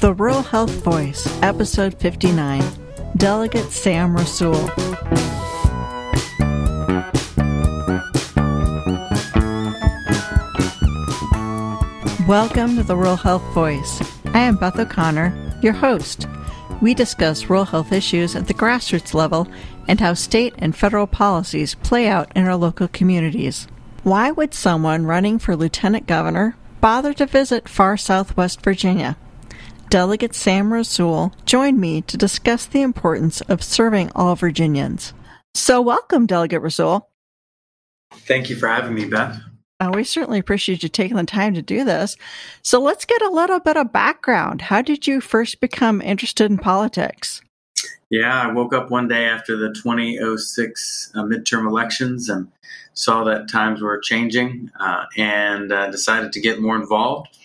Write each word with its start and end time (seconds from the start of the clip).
The 0.00 0.14
Rural 0.14 0.40
Health 0.40 0.82
Voice, 0.82 1.26
Episode 1.42 1.92
59. 2.00 2.64
Delegate 3.18 3.70
Sam 3.70 4.16
Rasoul. 4.16 4.54
Welcome 12.26 12.76
to 12.76 12.82
the 12.82 12.96
Rural 12.96 13.16
Health 13.16 13.42
Voice. 13.52 14.00
I 14.32 14.38
am 14.38 14.56
Beth 14.56 14.78
O'Connor, 14.78 15.58
your 15.60 15.74
host. 15.74 16.26
We 16.80 16.94
discuss 16.94 17.50
rural 17.50 17.66
health 17.66 17.92
issues 17.92 18.34
at 18.34 18.46
the 18.46 18.54
grassroots 18.54 19.12
level 19.12 19.46
and 19.86 20.00
how 20.00 20.14
state 20.14 20.54
and 20.56 20.74
federal 20.74 21.06
policies 21.06 21.74
play 21.74 22.08
out 22.08 22.32
in 22.34 22.46
our 22.46 22.56
local 22.56 22.88
communities. 22.88 23.68
Why 24.02 24.30
would 24.30 24.54
someone 24.54 25.04
running 25.04 25.38
for 25.38 25.56
lieutenant 25.56 26.06
governor 26.06 26.56
bother 26.80 27.12
to 27.12 27.26
visit 27.26 27.68
far 27.68 27.98
southwest 27.98 28.62
Virginia? 28.62 29.18
Delegate 29.90 30.36
Sam 30.36 30.70
Rasoul 30.70 31.32
joined 31.46 31.80
me 31.80 32.00
to 32.02 32.16
discuss 32.16 32.64
the 32.64 32.80
importance 32.80 33.40
of 33.40 33.60
serving 33.60 34.12
all 34.14 34.36
Virginians. 34.36 35.12
So, 35.52 35.80
welcome, 35.80 36.26
Delegate 36.26 36.62
Rasoul. 36.62 37.06
Thank 38.12 38.48
you 38.48 38.54
for 38.54 38.68
having 38.68 38.94
me, 38.94 39.06
Beth. 39.06 39.40
Uh, 39.80 39.90
we 39.92 40.04
certainly 40.04 40.38
appreciate 40.38 40.84
you 40.84 40.88
taking 40.88 41.16
the 41.16 41.24
time 41.24 41.54
to 41.54 41.62
do 41.62 41.82
this. 41.82 42.16
So, 42.62 42.80
let's 42.80 43.04
get 43.04 43.20
a 43.20 43.30
little 43.30 43.58
bit 43.58 43.76
of 43.76 43.92
background. 43.92 44.62
How 44.62 44.80
did 44.80 45.08
you 45.08 45.20
first 45.20 45.60
become 45.60 46.00
interested 46.00 46.48
in 46.48 46.58
politics? 46.58 47.42
Yeah, 48.10 48.42
I 48.42 48.52
woke 48.52 48.72
up 48.72 48.92
one 48.92 49.08
day 49.08 49.24
after 49.24 49.56
the 49.56 49.74
2006 49.74 51.12
uh, 51.16 51.24
midterm 51.24 51.66
elections 51.66 52.28
and 52.28 52.46
saw 52.94 53.24
that 53.24 53.48
times 53.48 53.82
were 53.82 53.98
changing 53.98 54.70
uh, 54.78 55.06
and 55.16 55.72
uh, 55.72 55.90
decided 55.90 56.32
to 56.34 56.40
get 56.40 56.60
more 56.60 56.76
involved 56.76 57.36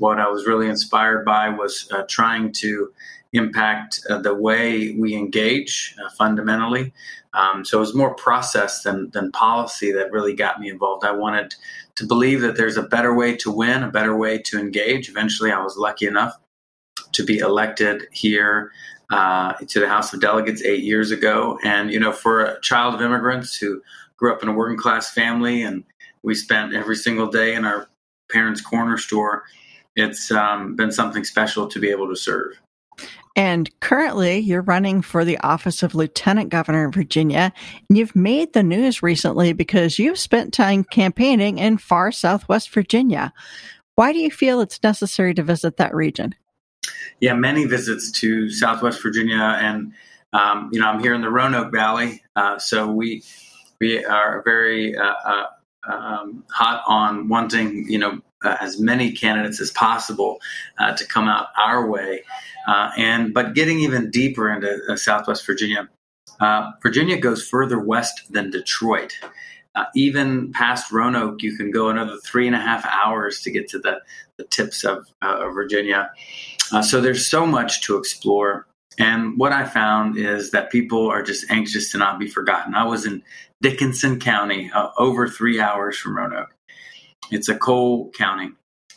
what 0.00 0.18
I 0.18 0.28
was 0.28 0.46
really 0.46 0.68
inspired 0.68 1.24
by 1.24 1.50
was 1.50 1.86
uh, 1.92 2.02
trying 2.08 2.52
to 2.54 2.92
impact 3.32 4.00
uh, 4.08 4.18
the 4.18 4.34
way 4.34 4.92
we 4.98 5.14
engage 5.14 5.94
uh, 6.02 6.10
fundamentally. 6.18 6.92
Um, 7.34 7.64
so 7.64 7.76
it 7.76 7.80
was 7.80 7.94
more 7.94 8.14
process 8.14 8.82
than, 8.82 9.10
than 9.10 9.30
policy 9.30 9.92
that 9.92 10.10
really 10.10 10.34
got 10.34 10.58
me 10.58 10.68
involved. 10.68 11.04
I 11.04 11.12
wanted 11.12 11.54
to 11.96 12.06
believe 12.06 12.40
that 12.40 12.56
there's 12.56 12.76
a 12.76 12.82
better 12.82 13.14
way 13.14 13.36
to 13.36 13.50
win, 13.52 13.84
a 13.84 13.90
better 13.90 14.16
way 14.16 14.38
to 14.38 14.58
engage. 14.58 15.08
Eventually, 15.08 15.52
I 15.52 15.62
was 15.62 15.76
lucky 15.76 16.06
enough 16.06 16.34
to 17.12 17.24
be 17.24 17.38
elected 17.38 18.08
here 18.10 18.72
uh, 19.10 19.52
to 19.52 19.80
the 19.80 19.88
House 19.88 20.12
of 20.12 20.20
Delegates 20.20 20.62
eight 20.62 20.82
years 20.82 21.10
ago. 21.10 21.58
And, 21.62 21.92
you 21.92 22.00
know, 22.00 22.12
for 22.12 22.44
a 22.44 22.60
child 22.62 22.94
of 22.94 23.02
immigrants 23.02 23.54
who 23.54 23.82
grew 24.16 24.32
up 24.32 24.42
in 24.42 24.48
a 24.48 24.52
working 24.52 24.78
class 24.78 25.12
family 25.12 25.62
and 25.62 25.84
we 26.22 26.34
spent 26.34 26.74
every 26.74 26.96
single 26.96 27.28
day 27.28 27.54
in 27.54 27.64
our 27.64 27.88
parents' 28.30 28.60
corner 28.60 28.96
store, 28.96 29.44
it's 29.96 30.30
um, 30.30 30.76
been 30.76 30.92
something 30.92 31.24
special 31.24 31.66
to 31.68 31.78
be 31.78 31.90
able 31.90 32.08
to 32.08 32.16
serve. 32.16 32.60
And 33.36 33.70
currently, 33.80 34.38
you're 34.38 34.62
running 34.62 35.02
for 35.02 35.24
the 35.24 35.38
office 35.38 35.82
of 35.82 35.94
Lieutenant 35.94 36.50
Governor 36.50 36.86
in 36.86 36.92
Virginia. 36.92 37.52
And 37.88 37.96
you've 37.96 38.16
made 38.16 38.52
the 38.52 38.62
news 38.62 39.02
recently 39.02 39.52
because 39.52 39.98
you've 39.98 40.18
spent 40.18 40.52
time 40.52 40.84
campaigning 40.84 41.58
in 41.58 41.78
far 41.78 42.12
southwest 42.12 42.70
Virginia. 42.70 43.32
Why 43.94 44.12
do 44.12 44.18
you 44.18 44.30
feel 44.30 44.60
it's 44.60 44.82
necessary 44.82 45.32
to 45.34 45.42
visit 45.42 45.76
that 45.76 45.94
region? 45.94 46.34
Yeah, 47.20 47.34
many 47.34 47.66
visits 47.66 48.10
to 48.12 48.50
southwest 48.50 49.02
Virginia, 49.02 49.58
and 49.60 49.92
um, 50.32 50.70
you 50.72 50.80
know, 50.80 50.86
I'm 50.86 51.00
here 51.00 51.14
in 51.14 51.20
the 51.20 51.30
Roanoke 51.30 51.72
Valley, 51.72 52.22
uh, 52.34 52.58
so 52.58 52.90
we 52.90 53.22
we 53.80 54.04
are 54.04 54.42
very 54.44 54.96
uh, 54.96 55.14
uh, 55.24 55.46
um, 55.88 56.44
hot 56.50 56.82
on 56.86 57.28
wanting 57.28 57.90
you 57.90 57.98
know 57.98 58.20
uh, 58.42 58.56
as 58.60 58.80
many 58.80 59.12
candidates 59.12 59.60
as 59.60 59.70
possible 59.70 60.40
uh, 60.78 60.94
to 60.96 61.06
come 61.06 61.28
out 61.28 61.48
our 61.58 61.86
way. 61.86 62.22
Uh, 62.66 62.90
and 62.96 63.34
but 63.34 63.54
getting 63.54 63.80
even 63.80 64.10
deeper 64.10 64.52
into 64.52 64.80
uh, 64.88 64.96
Southwest 64.96 65.46
Virginia, 65.46 65.88
uh, 66.40 66.70
Virginia 66.82 67.18
goes 67.18 67.46
further 67.46 67.78
west 67.78 68.32
than 68.32 68.50
Detroit. 68.50 69.12
Uh, 69.74 69.84
even 69.94 70.52
past 70.52 70.90
Roanoke, 70.90 71.42
you 71.42 71.56
can 71.56 71.70
go 71.70 71.88
another 71.88 72.16
three 72.24 72.46
and 72.46 72.56
a 72.56 72.60
half 72.60 72.84
hours 72.86 73.40
to 73.42 73.50
get 73.50 73.68
to 73.68 73.78
the, 73.78 74.00
the 74.36 74.44
tips 74.44 74.84
of, 74.84 75.06
of 75.22 75.54
Virginia. 75.54 76.10
so 76.82 77.00
there's 77.00 77.30
so 77.30 77.46
much 77.46 77.82
to 77.82 77.96
explore. 77.96 78.66
And 78.98 79.38
what 79.38 79.52
I 79.52 79.64
found 79.64 80.18
is 80.18 80.50
that 80.50 80.72
people 80.72 81.08
are 81.08 81.22
just 81.22 81.48
anxious 81.50 81.92
to 81.92 81.98
not 81.98 82.18
be 82.18 82.26
forgotten. 82.26 82.74
I 82.74 82.84
was 82.84 83.06
in 83.06 83.22
Dickenson 83.62 84.18
County, 84.18 84.70
over 84.98 85.28
three 85.28 85.60
hours 85.60 85.96
from 85.96 86.16
Roanoke 86.16 86.50
it's 87.30 87.48
a 87.48 87.56
coal 87.56 88.10
county. 88.10 88.50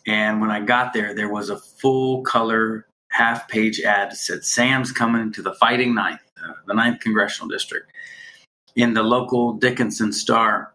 And 0.06 0.42
when 0.42 0.52
I 0.52 0.60
got 0.60 0.94
there, 0.94 1.14
there 1.14 1.30
was 1.30 1.50
a 1.50 1.58
full 1.58 2.24
color 2.24 2.88
half 3.10 3.48
page 3.48 3.80
ad 3.82 4.12
that 4.12 4.18
said, 4.18 4.44
Sam's 4.44 4.92
coming 4.92 5.32
to 5.34 5.42
the 5.42 5.54
Fighting 5.54 5.96
Ninth, 5.96 6.22
uh, 6.44 6.54
the 6.66 6.74
Ninth 6.74 7.00
Congressional 7.00 7.48
District, 7.48 7.90
in 8.76 8.94
the 8.94 9.04
local 9.04 9.54
Dickenson 9.54 10.12
Star. 10.12 10.74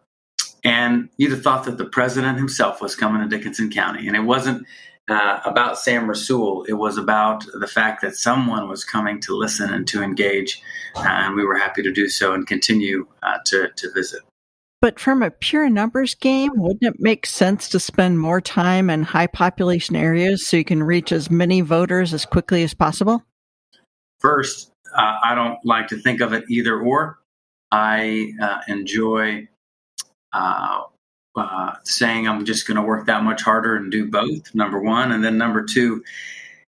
And 0.63 1.09
you'd 1.17 1.31
have 1.31 1.43
thought 1.43 1.65
that 1.65 1.77
the 1.77 1.85
president 1.85 2.37
himself 2.37 2.81
was 2.81 2.95
coming 2.95 3.21
to 3.21 3.27
Dickenson 3.27 3.69
County. 3.69 4.07
And 4.07 4.15
it 4.15 4.23
wasn't 4.23 4.65
uh, 5.09 5.39
about 5.45 5.79
Sam 5.79 6.07
Rasoul, 6.07 6.65
it 6.67 6.73
was 6.73 6.97
about 6.97 7.43
the 7.59 7.67
fact 7.67 8.01
that 8.01 8.15
someone 8.15 8.69
was 8.69 8.83
coming 8.83 9.19
to 9.21 9.35
listen 9.35 9.73
and 9.73 9.87
to 9.87 10.03
engage. 10.03 10.61
Uh, 10.95 11.03
and 11.07 11.35
we 11.35 11.43
were 11.45 11.57
happy 11.57 11.81
to 11.81 11.91
do 11.91 12.07
so 12.07 12.33
and 12.33 12.45
continue 12.45 13.07
uh, 13.23 13.37
to, 13.45 13.69
to 13.75 13.91
visit. 13.91 14.21
But 14.81 14.97
from 14.97 15.21
a 15.21 15.31
pure 15.31 15.69
numbers 15.69 16.15
game, 16.15 16.51
wouldn't 16.55 16.83
it 16.83 17.01
make 17.01 17.25
sense 17.25 17.67
to 17.69 17.79
spend 17.79 18.19
more 18.19 18.39
time 18.39 18.89
in 18.89 19.03
high 19.03 19.27
population 19.27 19.95
areas 19.95 20.47
so 20.47 20.55
you 20.55 20.63
can 20.63 20.83
reach 20.83 21.11
as 21.11 21.29
many 21.29 21.59
voters 21.59 22.13
as 22.13 22.25
quickly 22.25 22.63
as 22.63 22.73
possible? 22.73 23.21
First, 24.19 24.71
uh, 24.95 25.17
I 25.21 25.35
don't 25.35 25.59
like 25.65 25.87
to 25.89 25.97
think 25.97 26.21
of 26.21 26.31
it 26.31 26.45
either 26.49 26.79
or. 26.79 27.19
I 27.71 28.31
uh, 28.41 28.59
enjoy 28.67 29.47
uh, 30.33 30.81
uh 31.35 31.75
saying 31.83 32.27
I'm 32.27 32.45
just 32.45 32.67
going 32.67 32.77
to 32.77 32.81
work 32.81 33.05
that 33.05 33.23
much 33.23 33.41
harder 33.41 33.75
and 33.75 33.91
do 33.91 34.09
both, 34.09 34.55
number 34.55 34.79
one. 34.79 35.11
And 35.11 35.23
then 35.23 35.37
number 35.37 35.63
two, 35.63 36.03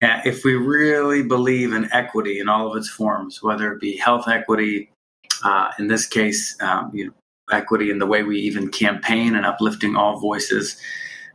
uh, 0.02 0.20
if 0.24 0.44
we 0.44 0.54
really 0.54 1.22
believe 1.22 1.72
in 1.72 1.90
equity 1.92 2.40
in 2.40 2.48
all 2.48 2.70
of 2.70 2.76
its 2.76 2.90
forms, 2.90 3.42
whether 3.42 3.72
it 3.72 3.80
be 3.80 3.96
health 3.96 4.28
equity, 4.28 4.90
uh, 5.44 5.70
in 5.78 5.86
this 5.86 6.06
case, 6.06 6.56
um, 6.60 6.90
you 6.92 7.06
know, 7.06 7.12
equity 7.52 7.90
and 7.90 8.00
the 8.00 8.06
way 8.06 8.22
we 8.22 8.38
even 8.40 8.68
campaign 8.68 9.34
and 9.34 9.46
uplifting 9.46 9.96
all 9.96 10.18
voices. 10.18 10.80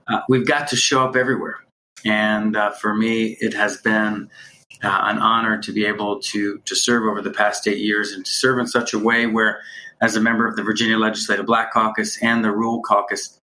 Uh, 0.08 0.22
we've 0.30 0.48
got 0.48 0.68
to 0.70 0.76
show 0.76 1.04
up 1.04 1.16
everywhere. 1.16 1.58
And 2.06 2.56
uh, 2.56 2.72
for 2.72 2.96
me, 2.96 3.38
it 3.40 3.54
has 3.54 3.78
been 3.78 4.30
uh, 4.84 5.00
an 5.04 5.18
honor 5.18 5.60
to 5.62 5.72
be 5.72 5.86
able 5.86 6.20
to 6.20 6.60
to 6.60 6.76
serve 6.76 7.04
over 7.04 7.22
the 7.22 7.32
past 7.32 7.68
eight 7.68 7.80
years 7.80 8.12
and 8.12 8.26
to 8.26 8.32
serve 8.32 8.60
in 8.60 8.68
such 8.68 8.94
a 8.94 9.00
way 9.00 9.26
where, 9.26 9.60
as 10.02 10.16
a 10.16 10.22
member 10.22 10.48
of 10.48 10.56
the 10.56 10.64
Virginia 10.64 10.98
Legislative 10.98 11.46
Black 11.46 11.74
Caucus 11.74 12.22
and 12.22 12.44
the 12.44 12.52
Rural 12.52 12.82
Caucus, 12.82 13.40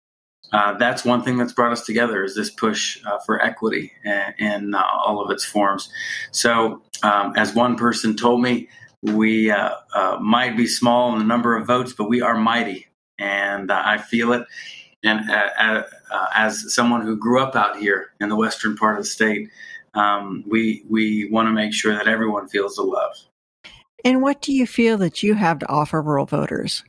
uh, 0.52 0.78
that's 0.78 1.06
one 1.06 1.22
thing 1.22 1.38
that's 1.38 1.53
brought 1.53 1.72
us 1.72 1.85
together 1.85 2.24
is 2.24 2.35
this 2.35 2.50
push 2.50 3.00
uh, 3.06 3.19
for 3.25 3.44
equity 3.44 3.91
in, 4.03 4.34
in 4.40 4.75
uh, 4.75 4.84
all 5.06 5.22
of 5.22 5.29
its 5.29 5.46
forms. 5.46 5.91
So, 6.31 6.81
um, 7.03 7.34
as 7.38 7.53
one 7.53 7.75
person 7.75 8.16
told 8.16 8.41
me, 8.41 8.68
we 9.01 9.49
uh, 9.51 9.71
uh, 9.93 10.17
might 10.19 10.57
be 10.57 10.67
small 10.67 11.13
in 11.13 11.19
the 11.19 11.25
number 11.25 11.55
of 11.55 11.65
votes, 11.65 11.93
but 11.93 12.09
we 12.09 12.21
are 12.21 12.37
mighty, 12.37 12.87
and 13.17 13.71
uh, 13.71 13.81
I 13.85 13.97
feel 13.97 14.33
it. 14.33 14.45
And 15.03 15.29
uh, 15.29 15.49
uh, 15.57 15.83
uh, 16.11 16.25
as 16.35 16.73
someone 16.73 17.01
who 17.01 17.15
grew 17.15 17.41
up 17.41 17.55
out 17.55 17.77
here 17.77 18.11
in 18.19 18.27
the 18.27 18.35
western 18.35 18.75
part 18.75 18.97
of 18.97 19.03
the 19.03 19.09
state, 19.09 19.49
um, 19.93 20.43
we 20.47 20.83
we 20.89 21.29
want 21.31 21.47
to 21.47 21.53
make 21.53 21.73
sure 21.73 21.93
that 21.93 22.07
everyone 22.07 22.49
feels 22.49 22.75
the 22.75 22.83
love. 22.83 23.15
And 24.03 24.21
what 24.21 24.41
do 24.41 24.53
you 24.53 24.67
feel 24.67 24.97
that 24.97 25.23
you 25.23 25.33
have 25.35 25.59
to 25.59 25.69
offer 25.69 26.01
rural 26.01 26.25
voters? 26.25 26.83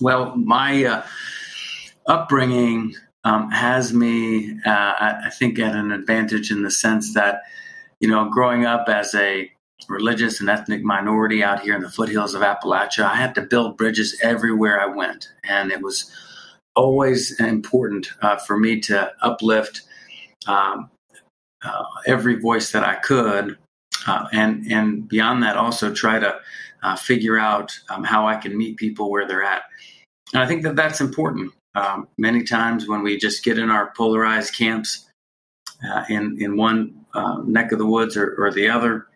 Well, 0.00 0.34
my 0.36 1.04
upbringing 2.06 2.94
um, 3.24 3.50
has 3.50 3.92
me, 3.92 4.56
I 4.64 5.30
think, 5.32 5.58
at 5.58 5.74
an 5.74 5.92
advantage 5.92 6.50
in 6.50 6.62
the 6.62 6.70
sense 6.70 7.14
that, 7.14 7.42
you 7.98 8.08
know, 8.08 8.28
growing 8.30 8.64
up 8.64 8.88
as 8.88 9.14
a 9.14 9.50
religious 9.88 10.40
and 10.40 10.48
ethnic 10.48 10.82
minority 10.82 11.42
out 11.42 11.60
here 11.60 11.74
in 11.74 11.82
the 11.82 11.90
foothills 11.90 12.34
of 12.34 12.42
Appalachia. 12.42 13.04
I 13.04 13.16
had 13.16 13.34
to 13.34 13.42
build 13.42 13.76
bridges 13.76 14.18
everywhere 14.22 14.80
I 14.80 14.86
went, 14.86 15.28
and 15.44 15.72
it 15.72 15.82
was 15.82 16.10
always 16.76 17.38
important 17.40 18.08
uh, 18.22 18.36
for 18.36 18.58
me 18.58 18.80
to 18.80 19.12
uplift 19.20 19.82
um, 20.46 20.90
uh, 21.62 21.84
every 22.06 22.40
voice 22.40 22.72
that 22.72 22.84
I 22.84 22.94
could, 22.94 23.58
uh, 24.06 24.26
and 24.32 24.66
and 24.70 25.08
beyond 25.08 25.42
that, 25.42 25.56
also 25.56 25.92
try 25.92 26.18
to 26.18 26.40
uh, 26.82 26.96
figure 26.96 27.38
out 27.38 27.78
um, 27.90 28.04
how 28.04 28.26
I 28.26 28.36
can 28.36 28.56
meet 28.56 28.76
people 28.76 29.10
where 29.10 29.26
they're 29.26 29.42
at. 29.42 29.62
And 30.32 30.42
I 30.42 30.46
think 30.46 30.62
that 30.62 30.76
that's 30.76 31.00
important. 31.00 31.52
Um, 31.74 32.08
many 32.18 32.42
times 32.42 32.88
when 32.88 33.02
we 33.02 33.16
just 33.16 33.44
get 33.44 33.58
in 33.58 33.70
our 33.70 33.92
polarized 33.96 34.54
camps 34.56 35.08
uh, 35.88 36.04
in 36.08 36.36
in 36.40 36.56
one 36.56 37.04
uh, 37.14 37.38
neck 37.44 37.72
of 37.72 37.78
the 37.78 37.86
woods 37.86 38.16
or, 38.16 38.34
or 38.38 38.52
the 38.52 38.68
other, 38.68 39.06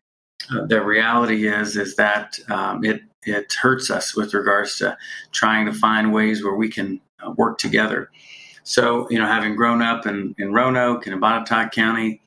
uh, 0.51 0.67
the 0.67 0.83
reality 0.83 1.49
is 1.49 1.77
is 1.77 1.97
that 1.97 2.39
um, 2.51 2.85
it 2.85 3.03
it 3.27 3.53
hurts 3.61 3.91
us 3.91 4.15
with 4.15 4.35
regards 4.35 4.79
to 4.79 4.97
trying 5.33 5.67
to 5.67 5.73
find 5.73 6.13
ways 6.13 6.45
where 6.45 6.55
we 6.55 6.69
can 6.69 7.01
uh, 7.25 7.31
work 7.33 7.59
together. 7.59 8.11
So, 8.65 9.09
you 9.11 9.19
know, 9.19 9.27
having 9.27 9.57
grown 9.57 9.83
up 9.83 10.07
in, 10.07 10.35
in 10.39 10.53
Roanoke 10.53 11.07
and 11.07 11.15
in 11.15 11.21
Botetourt 11.21 11.73
County, 11.73 12.21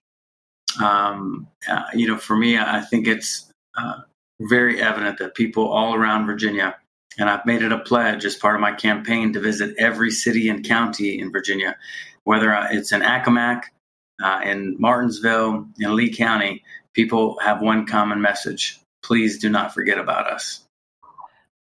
um, 0.81 1.47
uh, 1.67 1.83
you 1.93 2.07
know, 2.07 2.17
for 2.17 2.35
me, 2.37 2.57
I 2.57 2.81
think 2.81 3.07
it's 3.07 3.49
uh, 3.77 4.01
very 4.41 4.81
evident 4.81 5.17
that 5.17 5.35
people 5.35 5.67
all 5.67 5.95
around 5.95 6.27
Virginia, 6.27 6.75
and 7.17 7.29
I've 7.29 7.45
made 7.45 7.63
it 7.63 7.71
a 7.71 7.79
pledge 7.79 8.23
as 8.25 8.35
part 8.35 8.55
of 8.55 8.61
my 8.61 8.71
campaign 8.71 9.33
to 9.33 9.39
visit 9.39 9.75
every 9.79 10.11
city 10.11 10.49
and 10.49 10.63
county 10.63 11.19
in 11.19 11.31
Virginia, 11.31 11.75
whether 12.25 12.53
it's 12.71 12.91
in 12.91 13.01
Accomack, 13.01 13.63
uh, 14.21 14.41
in 14.43 14.75
Martinsville, 14.79 15.67
in 15.79 15.95
Lee 15.95 16.13
County, 16.13 16.63
people 16.97 17.37
have 17.39 17.61
one 17.61 17.85
common 17.85 18.19
message 18.19 18.81
please 19.03 19.37
do 19.37 19.49
not 19.49 19.73
forget 19.73 19.99
about 19.99 20.27
us. 20.27 20.65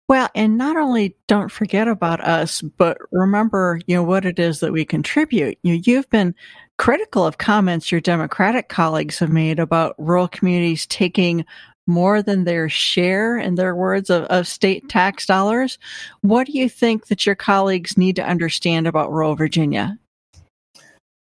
Well, 0.07 0.29
and 0.33 0.57
not 0.57 0.77
only 0.77 1.17
don't 1.27 1.51
forget 1.51 1.89
about 1.89 2.21
us, 2.21 2.61
but 2.61 2.97
remember, 3.11 3.81
you 3.85 3.95
know, 3.95 4.03
what 4.03 4.25
it 4.25 4.39
is 4.39 4.61
that 4.61 4.71
we 4.71 4.85
contribute. 4.85 5.57
You, 5.61 5.81
you've 5.85 6.09
been 6.09 6.33
critical 6.77 7.27
of 7.27 7.37
comments 7.37 7.91
your 7.91 7.99
Democratic 7.99 8.69
colleagues 8.69 9.19
have 9.19 9.31
made 9.31 9.59
about 9.59 9.95
rural 9.97 10.29
communities 10.29 10.87
taking 10.87 11.45
more 11.85 12.21
than 12.21 12.45
their 12.45 12.69
share, 12.69 13.37
in 13.37 13.55
their 13.55 13.75
words, 13.75 14.09
of, 14.09 14.23
of 14.25 14.47
state 14.47 14.87
tax 14.87 15.25
dollars. 15.25 15.77
What 16.21 16.47
do 16.47 16.53
you 16.53 16.69
think 16.69 17.07
that 17.07 17.25
your 17.25 17.35
colleagues 17.35 17.97
need 17.97 18.15
to 18.15 18.25
understand 18.25 18.87
about 18.87 19.11
rural 19.11 19.35
Virginia? 19.35 19.99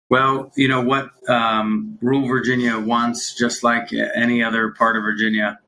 Well, 0.08 0.52
you 0.56 0.68
know 0.68 0.80
what 0.80 1.10
um, 1.28 1.98
rural 2.00 2.28
Virginia 2.28 2.78
wants, 2.78 3.34
just 3.34 3.64
like 3.64 3.92
any 3.92 4.42
other 4.42 4.70
part 4.70 4.96
of 4.96 5.02
Virginia, 5.02 5.58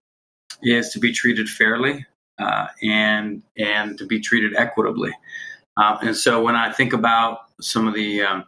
is 0.63 0.91
to 0.91 1.01
be 1.01 1.13
treated 1.13 1.49
fairly 1.49 2.07
uh, 2.39 2.69
and 2.83 3.43
and 3.57 3.99
to 3.99 4.07
be 4.07 4.21
treated 4.21 4.55
equitably. 4.57 5.13
Uh, 5.77 5.99
and 6.03 6.17
so 6.17 6.43
when 6.43 6.57
I 6.57 6.73
think 6.73 6.93
about 6.93 7.41
some 7.61 7.87
of 7.89 7.95
the 7.95 8.23
um, 8.23 8.45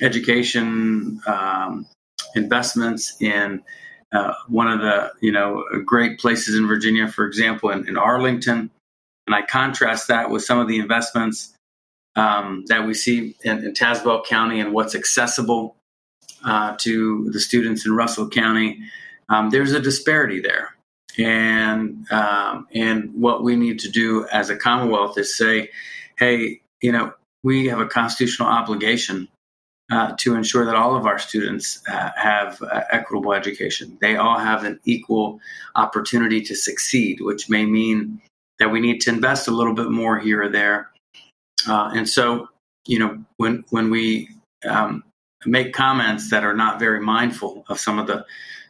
education 0.00 1.20
um, 1.26 1.86
investments 2.34 3.16
in 3.20 3.62
uh, 4.12 4.34
one 4.48 4.68
of 4.68 4.80
the 4.80 5.10
you 5.22 5.32
know 5.32 5.64
great 5.84 6.18
places 6.18 6.54
in 6.54 6.66
Virginia, 6.66 7.08
for 7.08 7.26
example, 7.26 7.70
in, 7.70 7.88
in 7.88 7.96
Arlington, 7.96 8.70
and 9.26 9.34
I 9.34 9.42
contrast 9.42 10.08
that 10.08 10.30
with 10.30 10.44
some 10.44 10.58
of 10.58 10.68
the 10.68 10.78
investments 10.78 11.54
um, 12.16 12.64
that 12.66 12.86
we 12.86 12.94
see 12.94 13.34
in, 13.42 13.64
in, 13.64 13.72
Tazewell 13.72 14.24
County 14.24 14.60
and 14.60 14.72
what's 14.72 14.94
accessible 14.94 15.76
uh, 16.44 16.76
to 16.78 17.30
the 17.32 17.40
students 17.40 17.84
in 17.86 17.94
Russell 17.94 18.28
County. 18.28 18.78
Um, 19.28 19.50
there's 19.50 19.72
a 19.72 19.80
disparity 19.80 20.40
there 20.40 20.74
and 21.18 22.10
um, 22.10 22.66
and 22.74 23.12
what 23.14 23.42
we 23.42 23.56
need 23.56 23.78
to 23.80 23.90
do 23.90 24.26
as 24.32 24.50
a 24.50 24.56
Commonwealth 24.56 25.18
is 25.18 25.36
say, 25.36 25.70
hey, 26.18 26.60
you 26.80 26.92
know, 26.92 27.12
we 27.42 27.66
have 27.66 27.80
a 27.80 27.86
constitutional 27.86 28.48
obligation 28.48 29.28
uh, 29.92 30.14
to 30.18 30.34
ensure 30.34 30.64
that 30.64 30.74
all 30.74 30.96
of 30.96 31.06
our 31.06 31.18
students 31.18 31.82
uh, 31.88 32.10
have 32.16 32.60
uh, 32.62 32.82
equitable 32.90 33.32
education. 33.32 33.96
They 34.00 34.16
all 34.16 34.38
have 34.38 34.64
an 34.64 34.80
equal 34.84 35.40
opportunity 35.76 36.40
to 36.42 36.54
succeed, 36.54 37.20
which 37.20 37.48
may 37.48 37.66
mean 37.66 38.20
that 38.58 38.70
we 38.70 38.80
need 38.80 39.00
to 39.02 39.10
invest 39.10 39.46
a 39.46 39.50
little 39.50 39.74
bit 39.74 39.90
more 39.90 40.18
here 40.18 40.42
or 40.42 40.48
there. 40.48 40.90
Uh, 41.68 41.90
and 41.94 42.08
so, 42.08 42.48
you 42.86 42.98
know, 42.98 43.24
when 43.36 43.64
when 43.70 43.90
we 43.90 44.28
um, 44.68 45.02
make 45.46 45.72
comments 45.72 46.30
that 46.30 46.44
are 46.44 46.54
not 46.54 46.78
very 46.78 47.00
mindful 47.00 47.64
of 47.68 47.78
some 47.78 47.98
of 47.98 48.06
the 48.06 48.24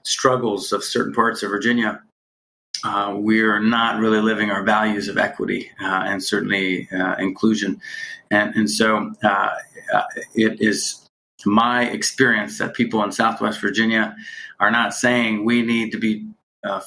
struggles 0.05 0.73
of 0.73 0.85
certain 0.85 1.12
parts 1.12 1.43
of 1.43 1.50
Virginia, 1.50 2.02
uh, 2.85 3.14
we're 3.17 3.61
not 3.61 3.99
really 3.99 4.20
living 4.20 4.50
our 4.50 4.62
values 4.62 5.08
of 5.08 5.17
equity 5.17 5.70
uh, 5.81 6.05
and 6.06 6.23
certainly 6.23 6.88
uh, 6.93 7.14
inclusion. 7.17 7.81
And, 8.31 8.55
and 8.55 8.70
so 8.70 9.12
uh, 9.23 9.50
uh, 9.93 10.02
it 10.35 10.61
is 10.61 11.00
my 11.47 11.85
experience 11.87 12.58
that 12.58 12.75
people 12.75 13.02
in 13.02 13.12
Southwest 13.12 13.61
Virginia 13.61 14.14
are 14.61 14.70
not 14.70 14.94
saying 14.94 15.44
we 15.44 15.62
need 15.62 15.93
to 15.93 15.99
be 15.99 16.26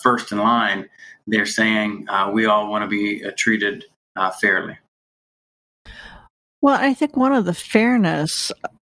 first 0.01 0.31
in 0.31 0.39
line. 0.39 0.88
They're 1.27 1.45
saying 1.45 2.07
we 2.31 2.45
all 2.45 2.69
want 2.69 2.83
to 2.83 2.88
be 2.88 3.24
treated 3.31 3.86
fairly. 4.39 4.77
Well, 6.62 6.77
I 6.80 6.94
think 6.94 7.15
one 7.15 7.33
of 7.33 7.45
the 7.45 7.54
fairness 7.54 8.51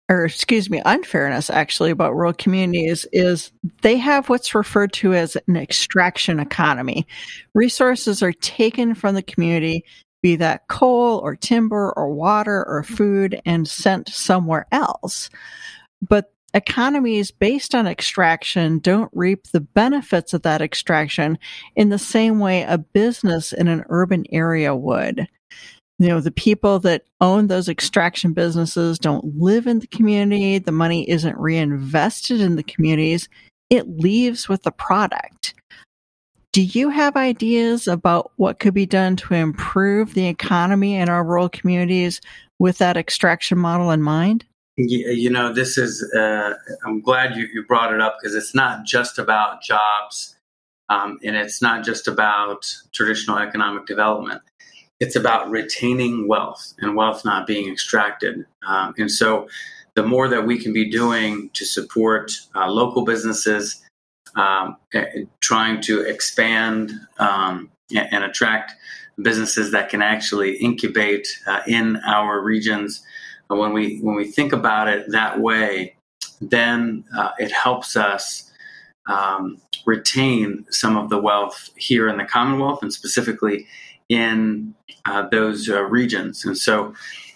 or 0.09 0.25
excuse 0.25 0.69
me, 0.71 0.81
unfairness 0.85 1.51
actually 1.51 1.91
about 1.91 2.15
rural 2.15 2.33
communities 2.33 3.05
is 3.13 3.51
they 3.83 3.95
have 3.97 4.27
what's 4.27 4.55
referred 4.55 4.91
to 4.91 5.13
as 5.13 5.37
an 5.47 5.55
extraction 5.55 6.39
economy. 6.39 7.05
Resources 7.53 8.23
are 8.23 8.33
taken 8.33 8.95
from 8.95 9.13
the 9.13 9.21
community, 9.21 9.85
be 10.23 10.35
that 10.35 10.67
coal 10.67 11.19
or 11.19 11.35
timber 11.35 11.93
or 11.95 12.11
water 12.11 12.65
or 12.67 12.81
food, 12.81 13.39
and 13.45 13.67
sent 13.67 14.09
somewhere 14.09 14.65
else. 14.71 15.29
But 16.01 16.33
economies 16.55 17.29
based 17.29 17.75
on 17.75 17.85
extraction 17.85 18.79
don't 18.79 19.11
reap 19.13 19.51
the 19.51 19.61
benefits 19.61 20.33
of 20.33 20.41
that 20.41 20.61
extraction 20.61 21.37
in 21.75 21.89
the 21.89 21.99
same 21.99 22.39
way 22.39 22.63
a 22.63 22.79
business 22.79 23.53
in 23.53 23.67
an 23.67 23.83
urban 23.89 24.25
area 24.31 24.75
would 24.75 25.27
you 25.99 26.07
know 26.07 26.19
the 26.21 26.31
people 26.31 26.79
that 26.79 27.03
own 27.21 27.47
those 27.47 27.69
extraction 27.69 28.33
businesses 28.33 28.97
don't 28.97 29.37
live 29.37 29.67
in 29.67 29.79
the 29.79 29.87
community 29.87 30.57
the 30.57 30.71
money 30.71 31.07
isn't 31.09 31.37
reinvested 31.37 32.41
in 32.41 32.55
the 32.55 32.63
communities 32.63 33.29
it 33.69 33.87
leaves 33.87 34.49
with 34.49 34.63
the 34.63 34.71
product. 34.71 35.53
Do 36.51 36.63
you 36.63 36.89
have 36.89 37.15
ideas 37.15 37.87
about 37.87 38.31
what 38.37 38.59
could 38.59 38.73
be 38.73 38.87
done 38.87 39.15
to 39.17 39.35
improve 39.35 40.13
the 40.13 40.27
economy 40.27 40.95
in 40.95 41.07
our 41.07 41.23
rural 41.23 41.49
communities 41.49 42.21
with 42.57 42.79
that 42.79 42.97
extraction 42.97 43.59
model 43.59 43.91
in 43.91 44.01
mind? 44.01 44.45
You 44.77 45.29
know 45.29 45.51
this 45.51 45.77
is 45.77 46.09
uh, 46.13 46.53
i'm 46.85 47.01
glad 47.01 47.35
you, 47.35 47.49
you 47.53 47.65
brought 47.65 47.93
it 47.93 47.99
up 47.99 48.15
because 48.17 48.33
it's 48.33 48.55
not 48.55 48.85
just 48.85 49.19
about 49.19 49.61
jobs 49.61 50.37
um, 50.87 51.19
and 51.21 51.35
it's 51.35 51.61
not 51.61 51.83
just 51.83 52.07
about 52.07 52.65
traditional 52.93 53.39
economic 53.39 53.87
development 53.87 54.41
it's 54.99 55.15
about 55.15 55.49
retaining 55.49 56.27
wealth 56.27 56.73
and 56.79 56.95
wealth 56.95 57.23
not 57.23 57.47
being 57.47 57.71
extracted. 57.71 58.45
Um, 58.67 58.93
and 58.97 59.11
so, 59.11 59.47
the 59.95 60.03
more 60.03 60.27
that 60.27 60.45
we 60.45 60.57
can 60.57 60.71
be 60.71 60.89
doing 60.89 61.49
to 61.53 61.65
support 61.65 62.31
uh, 62.55 62.69
local 62.69 63.03
businesses, 63.03 63.83
um, 64.35 64.77
trying 65.41 65.81
to 65.81 66.01
expand 66.01 66.91
um, 67.17 67.69
and, 67.93 68.23
attract 68.23 68.73
businesses 69.21 69.71
that 69.71 69.89
can 69.89 70.01
actually 70.01 70.55
incubate 70.57 71.27
uh, 71.47 71.61
in 71.67 71.97
our 72.07 72.41
regions, 72.41 73.03
uh, 73.51 73.55
when 73.55 73.73
we 73.73 73.97
when 73.99 74.15
we 74.15 74.25
think 74.25 74.53
about 74.53 74.87
it 74.87 75.09
that 75.09 75.39
way, 75.39 75.95
then 76.39 77.03
uh, 77.17 77.31
it 77.39 77.51
helps 77.51 77.97
us 77.97 78.49
um, 79.07 79.57
retain 79.85 80.65
some 80.69 80.97
of 80.97 81.09
the 81.09 81.19
wealth 81.19 81.69
here 81.75 82.07
in 82.07 82.17
the 82.17 82.25
Commonwealth 82.25 82.83
and 82.83 82.93
specifically 82.93 83.67
in 84.09 84.73
uh, 85.05 85.27
those 85.29 85.69
uh, 85.69 85.83
regions. 85.83 86.45
And 86.45 86.57
so, 86.57 86.93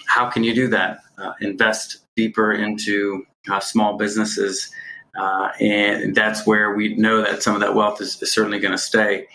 how 0.08 0.30
can 0.30 0.44
you 0.44 0.54
do 0.54 0.68
that? 0.68 1.00
Uh, 1.18 1.34
invest 1.40 2.00
deeper 2.16 2.52
into 2.52 3.26
uh, 3.50 3.60
small 3.60 3.98
businesses. 3.98 4.70
Uh, 5.18 5.50
and 5.60 6.16
that's 6.16 6.46
where 6.46 6.74
we 6.74 6.96
know 6.96 7.22
that 7.22 7.44
some 7.44 7.54
of 7.54 7.62
that 7.62 7.76
wealth 7.76 8.02
is, 8.02 8.22
is 8.22 8.32
certainly 8.32 8.60
going 8.60 8.72
to 8.72 8.78
stay. 8.78 9.28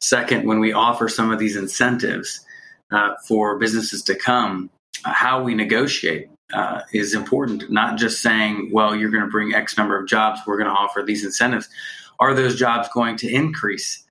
Second, 0.00 0.46
when 0.46 0.60
we 0.60 0.72
offer 0.72 1.08
some 1.08 1.30
of 1.30 1.38
these 1.38 1.56
incentives 1.56 2.44
uh, 2.90 3.14
for 3.26 3.58
businesses 3.58 4.02
to 4.02 4.14
come, 4.14 4.70
how 5.04 5.42
we 5.42 5.54
negotiate 5.54 6.28
uh, 6.54 6.80
is 6.92 7.14
important. 7.14 7.70
Not 7.70 7.98
just 7.98 8.22
saying, 8.22 8.70
well, 8.72 8.94
you're 8.94 9.10
going 9.10 9.24
to 9.24 9.30
bring 9.30 9.54
X 9.54 9.76
number 9.76 9.98
of 9.98 10.08
jobs, 10.08 10.40
we're 10.46 10.56
going 10.56 10.70
to 10.70 10.74
offer 10.74 11.02
these 11.02 11.24
incentives. 11.24 11.68
Are 12.20 12.34
those 12.34 12.58
jobs 12.58 12.88
going 12.92 13.16
to 13.18 13.28
increase 13.32 14.04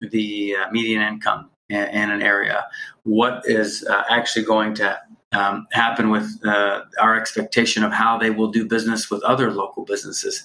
the 0.00 0.56
uh, 0.56 0.70
median 0.70 1.02
income 1.02 1.50
in, 1.68 1.82
in 1.82 2.10
an 2.10 2.22
area, 2.22 2.66
what 3.04 3.42
is 3.46 3.84
uh, 3.88 4.02
actually 4.08 4.44
going 4.44 4.74
to 4.74 4.98
um, 5.34 5.66
happen 5.72 6.10
with 6.10 6.40
uh, 6.44 6.82
our 7.00 7.18
expectation 7.20 7.82
of 7.82 7.92
how 7.92 8.16
they 8.16 8.30
will 8.30 8.50
do 8.50 8.66
business 8.66 9.10
with 9.10 9.22
other 9.24 9.50
local 9.50 9.84
businesses. 9.84 10.44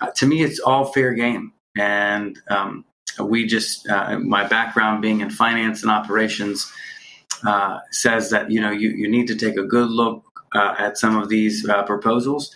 Uh, 0.00 0.10
to 0.16 0.26
me, 0.26 0.42
it's 0.42 0.60
all 0.60 0.84
fair 0.84 1.14
game. 1.14 1.52
And 1.76 2.38
um, 2.48 2.84
we 3.20 3.46
just, 3.46 3.88
uh, 3.88 4.18
my 4.20 4.46
background 4.46 5.02
being 5.02 5.20
in 5.20 5.30
finance 5.30 5.82
and 5.82 5.90
operations 5.90 6.72
uh, 7.44 7.80
says 7.90 8.30
that, 8.30 8.50
you 8.50 8.60
know, 8.60 8.70
you, 8.70 8.90
you 8.90 9.08
need 9.08 9.26
to 9.26 9.34
take 9.34 9.56
a 9.56 9.64
good 9.64 9.90
look 9.90 10.22
uh, 10.54 10.74
at 10.78 10.96
some 10.96 11.16
of 11.16 11.28
these 11.28 11.66
proposals 11.86 12.54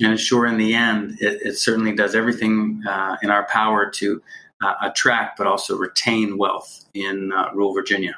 and 0.00 0.12
ensure 0.12 0.46
in 0.46 0.58
the 0.58 0.74
end 0.74 1.16
it, 1.20 1.40
it 1.42 1.58
certainly 1.58 1.94
does 1.94 2.14
everything 2.14 2.82
in 3.22 3.30
our 3.30 3.46
power 3.46 3.90
to 3.90 4.22
uh, 4.62 4.74
attract 4.82 5.38
but 5.38 5.46
also 5.46 5.76
retain 5.76 6.36
wealth 6.36 6.84
in 6.94 7.32
uh, 7.32 7.50
rural 7.54 7.74
Virginia. 7.74 8.16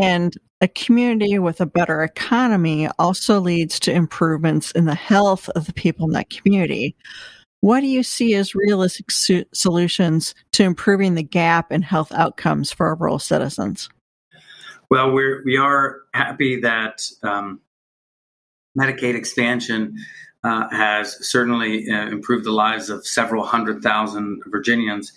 And 0.00 0.34
a 0.60 0.68
community 0.68 1.38
with 1.38 1.60
a 1.60 1.66
better 1.66 2.02
economy 2.02 2.88
also 2.98 3.40
leads 3.40 3.78
to 3.80 3.92
improvements 3.92 4.70
in 4.72 4.84
the 4.84 4.94
health 4.94 5.48
of 5.50 5.66
the 5.66 5.72
people 5.72 6.06
in 6.06 6.12
that 6.12 6.30
community. 6.30 6.96
What 7.60 7.80
do 7.80 7.86
you 7.86 8.02
see 8.02 8.34
as 8.34 8.54
realistic 8.54 9.10
su- 9.10 9.44
solutions 9.52 10.34
to 10.52 10.62
improving 10.62 11.14
the 11.14 11.22
gap 11.22 11.72
in 11.72 11.82
health 11.82 12.12
outcomes 12.12 12.70
for 12.70 12.86
our 12.86 12.94
rural 12.94 13.18
citizens? 13.18 13.88
Well, 14.90 15.12
we're 15.12 15.42
we 15.44 15.56
are 15.56 16.02
happy 16.14 16.60
that 16.60 17.02
um, 17.22 17.60
Medicaid 18.78 19.14
expansion 19.14 19.96
uh, 20.48 20.66
has 20.70 21.28
certainly 21.28 21.90
uh, 21.90 22.08
improved 22.08 22.46
the 22.46 22.52
lives 22.52 22.88
of 22.88 23.06
several 23.06 23.44
hundred 23.44 23.82
thousand 23.82 24.42
Virginians, 24.46 25.12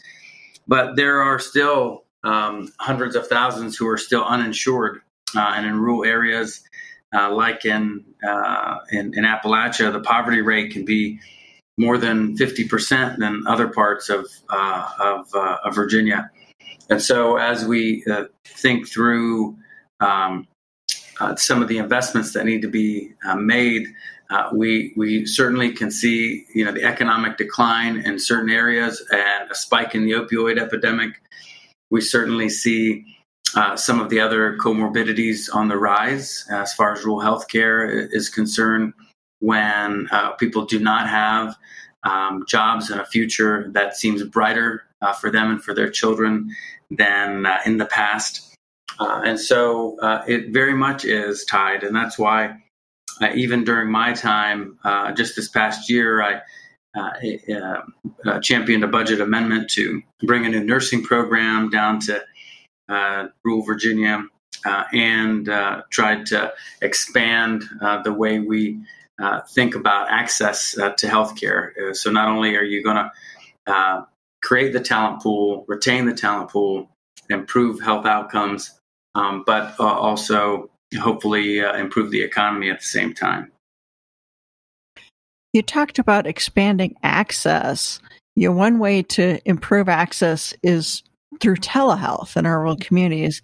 but 0.68 0.98
there 0.98 1.22
are 1.22 1.40
still 1.40 2.04
um, 2.26 2.68
hundreds 2.80 3.16
of 3.16 3.28
thousands 3.28 3.78
who 3.78 3.88
are 3.88 3.98
still 3.98 4.26
uninsured 4.26 5.00
uh, 5.36 5.54
and 5.56 5.66
in 5.66 5.80
rural 5.80 6.04
areas. 6.04 6.62
Uh, 7.14 7.34
like 7.34 7.66
in, 7.66 8.06
uh, 8.26 8.78
in, 8.92 9.14
in 9.18 9.26
Appalachia, 9.26 9.92
the 9.92 10.00
poverty 10.00 10.42
rate 10.42 10.72
can 10.72 10.86
be 10.86 11.20
more 11.78 11.98
than 11.98 12.38
50% 12.38 13.18
than 13.18 13.44
other 13.48 13.68
parts 13.68 14.10
of, 14.10 14.28
uh, 14.50 14.90
of, 15.00 15.34
of, 15.34 15.76
Virginia. 15.76 16.30
And 16.90 17.02
so, 17.02 17.36
as 17.36 17.66
we 17.66 18.06
think 18.46 18.88
through 18.88 19.58
um, 20.00 20.48
some 21.36 21.62
of 21.62 21.68
the 21.68 21.80
investments 21.80 22.32
that 22.32 22.46
need 22.46 22.62
to 22.62 22.70
be 22.70 23.14
made, 23.36 23.88
uh, 24.32 24.50
we 24.54 24.94
we 24.96 25.26
certainly 25.26 25.72
can 25.72 25.92
see 25.92 26.46
you 26.54 26.64
know 26.64 26.72
the 26.72 26.84
economic 26.84 27.38
decline 27.38 27.98
in 27.98 28.18
certain 28.18 28.50
areas 28.50 29.06
and 29.12 29.52
a 29.52 29.56
spike 29.56 29.94
in 29.94 30.06
the 30.06 30.14
opioid 30.14 30.60
epidemic. 30.60 31.22
We 31.90 32.00
certainly 32.00 32.48
see 32.48 33.06
uh, 33.56 33.76
some 33.76 34.00
of 34.00 34.10
the 34.10 34.22
other 34.22 34.58
comorbidities 34.58 35.54
on 35.54 35.68
the 35.68 35.78
rise 35.78 36.46
as 36.50 36.74
far 36.74 36.94
as 36.94 37.04
rural 37.04 37.20
health 37.20 37.50
care 37.50 37.86
is 37.90 38.30
concerned. 38.30 38.94
When 39.40 40.08
uh, 40.12 40.32
people 40.34 40.66
do 40.66 40.80
not 40.80 41.10
have 41.10 41.58
um, 42.04 42.46
jobs 42.48 42.90
and 42.92 43.02
a 43.02 43.06
future 43.06 43.70
that 43.72 43.98
seems 43.98 44.24
brighter 44.24 44.84
uh, 45.02 45.14
for 45.14 45.32
them 45.32 45.50
and 45.50 45.64
for 45.64 45.74
their 45.74 45.90
children 45.90 46.56
than 46.92 47.48
uh, 47.48 47.58
in 47.66 47.78
the 47.78 47.88
past. 47.88 48.56
and 49.00 49.40
so 49.40 49.98
it 50.28 50.54
very 50.54 50.76
much 50.76 51.04
is 51.04 51.44
tied, 51.46 51.84
and 51.84 51.96
that's 51.96 52.20
why 52.20 52.56
uh, 53.22 53.30
even 53.36 53.64
during 53.64 53.92
my 53.92 54.14
time, 54.14 54.78
uh, 54.84 55.12
just 55.12 55.36
this 55.36 55.48
past 55.48 55.90
year, 55.90 56.22
I 56.22 56.42
uh, 56.94 57.82
uh, 58.26 58.40
championed 58.42 58.84
a 58.84 58.88
budget 58.88 59.22
amendment 59.22 59.70
to 59.70 60.02
bring 60.24 60.46
a 60.46 60.50
new 60.50 60.64
nursing 60.64 61.04
program 61.04 61.70
down 61.70 62.00
to 62.02 62.22
uh, 62.90 63.28
rural 63.46 63.64
Virginia 63.64 64.26
and 64.66 65.46
tried 65.90 66.26
to 66.26 66.52
expand 66.82 67.64
the 68.04 68.14
way 68.14 68.40
we 68.40 68.80
think 69.50 69.76
about 69.76 70.10
access 70.10 70.72
to 70.72 71.08
healthcare. 71.08 71.96
so 71.96 72.12
not 72.12 72.28
only 72.28 72.58
are 72.58 72.64
you 72.64 72.84
going 72.84 73.10
to 73.68 74.06
create 74.42 74.74
the 74.74 74.80
talent 74.80 75.22
pool, 75.22 75.64
retain 75.68 76.06
the 76.06 76.14
talent 76.14 76.50
pool, 76.50 76.90
improve 77.30 77.80
health 77.80 78.06
outcomes, 78.06 78.78
um, 79.16 79.44
but 79.46 79.80
uh, 79.80 79.84
also 79.84 80.70
hopefully 81.00 81.62
uh, 81.62 81.76
improve 81.78 82.12
the 82.12 82.22
economy 82.22 82.70
at 82.70 82.80
the 82.80 82.86
same 82.86 83.14
time. 83.14 83.52
You 85.54 85.62
talked 85.62 86.00
about 86.00 86.28
expanding 86.28 86.96
access. 87.04 88.00
You 88.36 88.50
know, 88.50 88.56
one 88.56 88.80
way 88.80 89.04
to 89.04 89.40
improve 89.46 89.90
access 89.90 90.54
is 90.64 91.04
through 91.42 91.58
telehealth 91.58 92.38
in 92.38 92.46
our 92.46 92.60
rural 92.60 92.78
communities, 92.78 93.42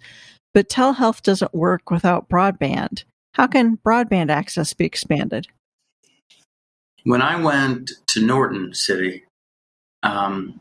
but 0.54 0.68
telehealth 0.68 1.22
doesn't 1.22 1.54
work 1.54 1.90
without 1.90 2.28
broadband. 2.28 3.04
How 3.34 3.46
can 3.46 3.78
broadband 3.78 4.30
access 4.30 4.72
be 4.72 4.84
expanded? 4.84 5.46
When 7.04 7.22
I 7.22 7.40
went 7.40 7.92
to 8.08 8.24
Norton 8.24 8.74
City, 8.74 9.24
um, 10.02 10.60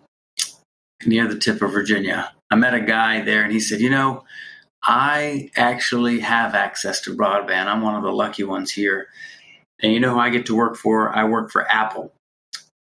near 1.06 1.28
the 1.28 1.40
tip 1.40 1.62
of 1.62 1.72
Virginia, 1.72 2.32
I 2.52 2.56
met 2.56 2.74
a 2.74 2.80
guy 2.80 3.22
there 3.22 3.44
and 3.44 3.52
he 3.52 3.60
said, 3.60 3.82
You 3.82 3.90
know, 3.90 4.24
I 4.88 5.52
actually 5.58 6.22
have 6.22 6.56
access 6.56 7.02
to 7.02 7.16
broadband. 7.16 7.66
I'm 7.66 7.82
one 7.82 7.96
of 7.96 8.04
the 8.04 8.12
lucky 8.12 8.46
ones 8.46 8.72
here. 8.72 9.08
And 9.84 9.92
you 9.92 10.00
know 10.00 10.14
who 10.14 10.20
I 10.20 10.30
get 10.30 10.46
to 10.46 10.56
work 10.56 10.78
for? 10.78 11.14
I 11.14 11.26
work 11.26 11.52
for 11.52 11.68
Apple. 11.70 12.14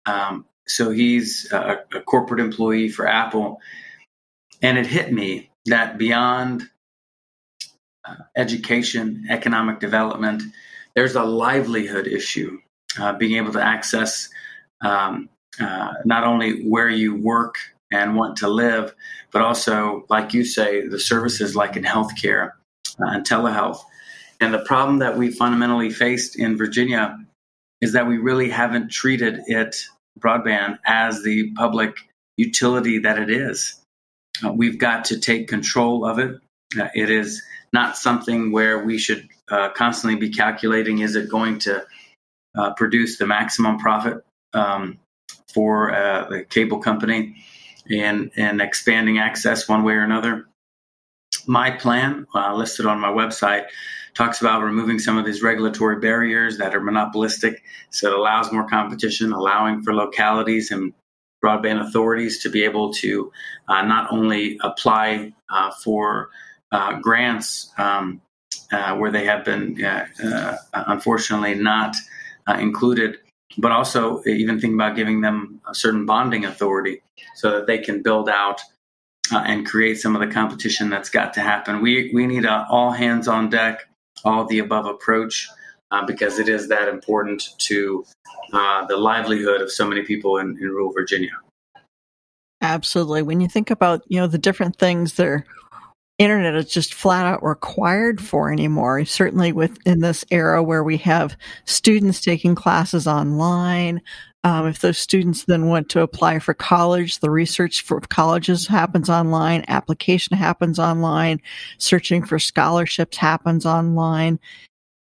Um, 0.06 0.46
so 0.68 0.92
he's 0.92 1.50
a, 1.52 1.86
a, 1.94 2.02
corporate 2.02 2.42
employee 2.42 2.90
for 2.90 3.08
Apple. 3.08 3.62
And 4.62 4.78
it 4.78 4.86
hit 4.86 5.14
me 5.14 5.50
that 5.68 5.98
beyond 5.98 6.70
uh, 8.06 8.16
education, 8.36 9.26
economic 9.30 9.80
development, 9.80 10.44
there's 10.96 11.16
a 11.16 11.24
livelihood 11.24 12.08
issue. 12.08 12.60
Uh, 13.00 13.14
being 13.14 13.38
able 13.38 13.54
to 13.54 13.64
access 13.64 14.30
um, 14.82 15.30
uh, 15.60 15.94
not 16.06 16.26
only 16.26 16.68
where 16.68 16.90
you 16.90 17.16
work 17.16 17.56
and 17.94 18.16
want 18.16 18.38
to 18.38 18.48
live, 18.48 18.94
but 19.32 19.42
also, 19.42 20.06
like 20.10 20.34
you 20.34 20.44
say, 20.44 20.88
the 20.88 21.00
services 21.00 21.56
like 21.56 21.76
in 21.76 21.84
healthcare 21.84 22.52
uh, 23.00 23.12
and 23.12 23.26
telehealth. 23.26 23.80
And 24.42 24.54
the 24.54 24.60
problem 24.66 25.00
that 25.00 25.18
we 25.18 25.30
fundamentally 25.32 25.92
faced 25.92 26.38
in 26.38 26.58
Virginia 26.58 27.18
is 27.82 27.94
that 27.94 28.08
we 28.08 28.18
really 28.18 28.50
haven't 28.50 28.92
treated 28.92 29.42
it, 29.46 29.76
broadband, 30.20 30.80
as 30.86 31.22
the 31.24 31.52
public 31.52 31.96
utility 32.36 33.00
that 33.00 33.20
it 33.20 33.30
is. 33.30 33.80
Uh, 34.44 34.52
we've 34.52 34.80
got 34.80 35.06
to 35.06 35.20
take 35.20 35.48
control 35.48 36.06
of 36.06 36.18
it. 36.18 36.40
Uh, 36.80 36.88
it 36.96 37.12
is 37.12 37.44
not 37.72 37.96
something 37.96 38.52
where 38.52 38.84
we 38.84 38.98
should 38.98 39.28
uh, 39.52 39.70
constantly 39.70 40.20
be 40.20 40.34
calculating 40.34 41.00
is 41.00 41.16
it 41.16 41.30
going 41.30 41.60
to 41.60 41.86
uh, 42.58 42.74
produce 42.74 43.18
the 43.18 43.28
maximum 43.28 43.78
profit 43.78 44.24
um, 44.54 45.00
for 45.54 45.94
uh, 45.94 46.28
the 46.30 46.44
cable 46.44 46.80
company 46.80 47.36
and, 47.90 48.32
and 48.36 48.62
expanding 48.62 49.20
access 49.20 49.68
one 49.68 49.84
way 49.84 49.94
or 49.94 50.04
another. 50.04 50.48
My 51.48 51.72
plan, 51.72 52.26
uh, 52.34 52.54
listed 52.56 52.86
on 52.86 53.00
my 53.00 53.10
website, 53.10 53.66
talks 54.14 54.42
about 54.42 54.62
removing 54.62 55.00
some 55.00 55.18
of 55.18 55.26
these 55.26 55.42
regulatory 55.42 56.00
barriers 56.00 56.58
that 56.60 56.76
are 56.76 56.80
monopolistic. 56.80 57.64
So 57.90 58.08
it 58.12 58.18
allows 58.18 58.52
more 58.52 58.68
competition, 58.68 59.34
allowing 59.34 59.82
for 59.82 59.94
localities 59.94 60.72
and 60.72 60.94
broadband 61.44 61.86
authorities 61.86 62.42
to 62.44 62.50
be 62.50 62.64
able 62.64 62.94
to 62.94 63.32
uh, 63.68 63.82
not 63.82 64.12
only 64.12 64.58
apply 64.64 65.34
uh, 65.50 65.72
for 65.84 66.30
uh, 66.72 67.00
grants 67.00 67.72
um, 67.78 68.22
uh, 68.72 68.96
where 68.96 69.12
they 69.12 69.26
have 69.26 69.44
been 69.44 69.84
uh, 69.84 70.56
unfortunately 70.74 71.56
not 71.56 71.96
included, 72.60 73.18
but 73.58 73.72
also 73.72 74.24
even 74.26 74.60
think 74.60 74.74
about 74.74 74.96
giving 74.96 75.22
them 75.22 75.62
a 75.70 75.76
certain 75.76 76.06
bonding 76.06 76.46
authority 76.46 77.02
so 77.36 77.52
that 77.52 77.68
they 77.68 77.78
can 77.78 78.02
build 78.02 78.30
out 78.30 78.62
uh, 79.32 79.44
and 79.46 79.66
create 79.66 80.00
some 80.00 80.16
of 80.16 80.22
the 80.22 80.34
competition 80.34 80.90
that's 80.90 81.10
got 81.10 81.34
to 81.34 81.42
happen. 81.42 81.82
We 81.82 82.12
we 82.14 82.28
need 82.28 82.46
a 82.46 82.66
all 82.70 82.92
hands 82.92 83.28
on 83.28 83.50
deck, 83.50 83.82
all 84.24 84.46
the 84.46 84.60
above 84.60 84.86
approach 84.86 85.48
uh, 85.92 86.06
because 86.06 86.40
it 86.40 86.50
is 86.50 86.68
that 86.70 86.88
important 86.88 87.50
to 87.60 88.06
uh, 88.52 88.86
the 88.88 88.98
livelihood 88.98 89.62
of 89.62 89.72
so 89.72 89.88
many 89.88 90.02
people 90.04 90.38
in, 90.38 90.58
in 90.60 90.68
rural 90.68 90.92
Virginia. 90.92 91.32
Absolutely. 92.62 93.22
When 93.22 93.42
you 93.42 93.48
think 93.48 93.70
about 93.70 94.04
you 94.08 94.20
know 94.20 94.28
the 94.28 94.38
different 94.38 94.78
things 94.78 95.14
that 95.14 95.28
are 95.28 95.46
internet 96.20 96.56
is 96.56 96.72
just 96.72 96.94
flat 96.94 97.26
out 97.26 97.44
required 97.44 98.22
for 98.22 98.52
anymore. 98.52 99.04
Certainly 99.06 99.54
within 99.54 100.00
this 100.00 100.24
era 100.32 100.62
where 100.62 100.84
we 100.84 100.98
have 100.98 101.38
students 101.66 102.22
taking 102.22 102.56
classes 102.56 103.08
online. 103.08 104.02
Um, 104.46 104.68
if 104.68 104.80
those 104.80 104.98
students 104.98 105.46
then 105.46 105.68
want 105.68 105.90
to 105.90 106.02
apply 106.02 106.40
for 106.40 106.54
college, 106.54 107.20
the 107.20 107.32
research 107.32 107.82
for 107.82 108.02
colleges 108.02 108.68
happens 108.68 109.10
online, 109.10 109.64
application 109.70 110.36
happens 110.38 110.80
online, 110.80 111.42
searching 111.78 112.26
for 112.26 112.40
scholarships 112.40 113.18
happens 113.18 113.66
online. 113.66 114.40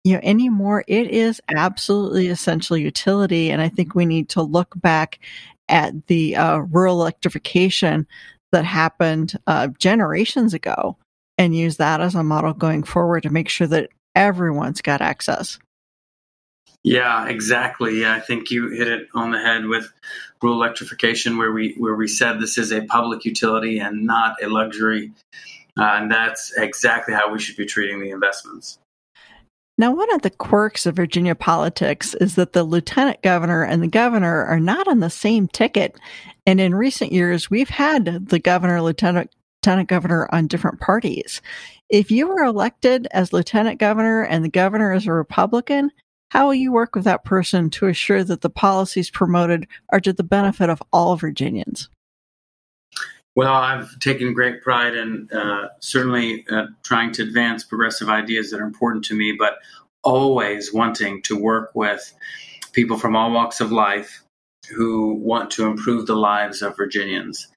You 0.02 0.14
know, 0.14 0.21
anymore, 0.23 0.83
it 0.88 1.09
is 1.09 1.40
absolutely 1.54 2.28
essential 2.28 2.76
utility. 2.76 3.50
And 3.50 3.62
I 3.62 3.69
think 3.69 3.95
we 3.95 4.07
need 4.07 4.30
to 4.30 4.42
look 4.42 4.73
back 4.80 5.21
at 5.69 6.09
the 6.09 6.37
uh, 6.37 6.59
rural 6.59 7.00
electrification 7.00 8.09
that 8.52 8.64
happened 8.64 9.38
uh, 9.47 9.69
generations 9.78 10.54
ago 10.54 10.97
and 11.38 11.57
use 11.57 11.76
that 11.78 12.00
as 12.00 12.14
a 12.14 12.23
model 12.23 12.52
going 12.52 12.83
forward 12.83 13.23
to 13.23 13.30
make 13.30 13.49
sure 13.49 13.66
that 13.66 13.90
everyone's 14.14 14.83
got 14.83 15.00
access. 15.00 15.59
Yeah, 16.83 17.28
exactly. 17.28 18.00
Yeah, 18.00 18.14
I 18.14 18.21
think 18.21 18.50
you 18.50 18.69
hit 18.71 18.88
it 18.88 19.09
on 19.14 19.33
the 19.33 19.38
head 19.38 19.66
with 19.66 19.92
rural 20.42 20.62
electrification, 20.62 21.37
where 21.37 21.52
we 21.52 21.75
where 21.76 21.95
we 21.95 22.09
said 22.09 22.40
this 22.40 22.57
is 22.57 22.73
a 22.73 22.83
public 22.83 23.25
utility 23.25 23.78
and 23.78 24.07
not 24.07 24.42
a 24.42 24.49
luxury, 24.49 25.12
uh, 25.78 25.99
and 26.00 26.11
that's 26.11 26.52
exactly 26.57 27.12
how 27.12 27.30
we 27.30 27.38
should 27.38 27.57
be 27.57 27.66
treating 27.66 28.00
the 28.00 28.11
investments. 28.11 28.78
Now, 29.80 29.94
one 29.94 30.14
of 30.14 30.20
the 30.20 30.28
quirks 30.28 30.84
of 30.84 30.96
Virginia 30.96 31.34
politics 31.34 32.14
is 32.20 32.34
that 32.34 32.52
the 32.52 32.64
lieutenant 32.64 33.22
governor 33.22 33.62
and 33.62 33.82
the 33.82 33.88
governor 33.88 34.44
are 34.44 34.60
not 34.60 34.87
on 34.87 35.00
the 35.00 35.08
same 35.08 35.49
ticket. 35.49 35.99
And 36.44 36.60
in 36.60 36.75
recent 36.75 37.12
years, 37.12 37.49
we've 37.49 37.70
had 37.70 38.28
the 38.28 38.38
governor, 38.38 38.82
lieutenant, 38.82 39.34
lieutenant 39.64 39.88
governor 39.88 40.28
on 40.32 40.49
different 40.49 40.80
parties. 40.80 41.40
If 41.88 42.10
you 42.10 42.28
were 42.28 42.44
elected 42.44 43.08
as 43.10 43.32
lieutenant 43.32 43.80
governor 43.80 44.22
and 44.22 44.44
the 44.44 44.50
governor 44.50 44.92
is 44.92 45.06
a 45.06 45.14
Republican, 45.14 45.92
how 46.28 46.44
will 46.44 46.54
you 46.54 46.72
work 46.72 46.94
with 46.94 47.04
that 47.04 47.25
person 47.25 47.70
to 47.70 47.87
assure 47.87 48.22
that 48.22 48.42
the 48.42 48.50
policies 48.50 49.08
promoted 49.08 49.66
are 49.88 50.00
to 50.00 50.12
the 50.12 50.22
benefit 50.22 50.68
of 50.68 50.82
all 50.92 51.16
Virginians? 51.16 51.88
Well, 53.37 53.52
I've 53.52 53.99
taken 54.00 54.34
great 54.34 54.60
pride 54.62 54.94
in 54.94 55.28
uh, 55.32 55.68
certainly 55.80 56.44
uh, 56.50 56.66
trying 56.82 57.12
to 57.12 57.22
advance 57.22 57.64
progressive 57.64 58.08
ideas 58.08 58.50
that 58.50 58.60
are 58.60 58.66
important 58.66 59.04
to 59.06 59.14
me, 59.14 59.37
but 59.38 59.58
always 60.02 60.72
wanting 60.72 61.22
to 61.22 61.37
work 61.37 61.70
with 61.75 62.12
people 62.72 62.99
from 62.99 63.14
all 63.14 63.30
walks 63.32 63.60
of 63.60 63.70
life 63.70 64.22
who 64.68 65.14
want 65.14 65.50
to 65.52 65.66
improve 65.66 66.06
the 66.06 66.16
lives 66.16 66.62
of 66.62 66.76
Virginians. 66.76 67.49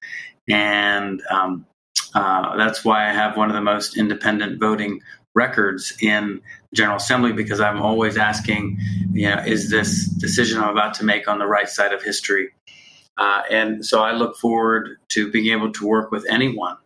And 0.47 1.21
um, 1.29 1.65
uh, 2.13 2.55
that's 2.57 2.83
why 2.83 3.09
I 3.09 3.13
have 3.13 3.37
one 3.37 3.49
of 3.49 3.55
the 3.55 3.61
most 3.61 3.97
independent 3.97 4.59
voting 4.59 5.01
records 5.35 5.93
in 6.01 6.41
General 6.73 6.97
Assembly 6.97 7.33
because 7.33 7.59
I'm 7.59 7.81
always 7.81 8.17
asking, 8.17 8.77
you 9.11 9.29
know, 9.29 9.41
is 9.45 9.69
this 9.69 10.05
decision 10.05 10.61
I'm 10.61 10.69
about 10.69 10.93
to 10.95 11.05
make 11.05 11.27
on 11.27 11.39
the 11.39 11.47
right 11.47 11.69
side 11.69 11.93
of 11.93 12.03
history? 12.03 12.49
Uh, 13.17 13.43
and 13.49 13.85
so 13.85 14.01
I 14.01 14.13
look 14.13 14.37
forward 14.37 14.97
to 15.09 15.31
being 15.31 15.53
able 15.53 15.71
to 15.73 15.87
work 15.87 16.11
with 16.11 16.25
anyone 16.29 16.77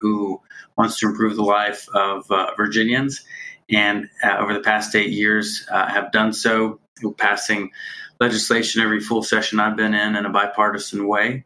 who 0.00 0.40
wants 0.76 0.98
to 0.98 1.08
improve 1.08 1.36
the 1.36 1.42
life 1.42 1.88
of 1.94 2.30
uh, 2.30 2.52
Virginians. 2.56 3.24
And 3.70 4.08
uh, 4.22 4.38
over 4.38 4.52
the 4.52 4.60
past 4.60 4.94
eight 4.94 5.10
years, 5.10 5.66
uh, 5.70 5.86
have 5.86 6.12
done 6.12 6.32
so, 6.32 6.80
passing 7.16 7.70
legislation 8.18 8.82
every 8.82 9.00
full 9.00 9.22
session 9.22 9.60
I've 9.60 9.76
been 9.76 9.94
in 9.94 10.16
in 10.16 10.26
a 10.26 10.30
bipartisan 10.30 11.06
way. 11.06 11.44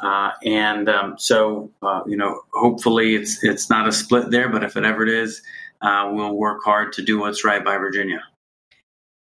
Uh, 0.00 0.30
and 0.44 0.88
um, 0.88 1.16
so, 1.18 1.70
uh, 1.82 2.00
you 2.06 2.16
know, 2.16 2.40
hopefully 2.52 3.14
it's 3.14 3.44
it's 3.44 3.68
not 3.68 3.86
a 3.86 3.92
split 3.92 4.30
there, 4.30 4.48
but 4.48 4.64
if 4.64 4.76
it 4.76 4.84
ever 4.84 5.06
is, 5.06 5.42
we'll 5.82 6.34
work 6.34 6.62
hard 6.64 6.94
to 6.94 7.02
do 7.02 7.20
what's 7.20 7.44
right 7.44 7.64
by 7.64 7.76
Virginia. 7.76 8.22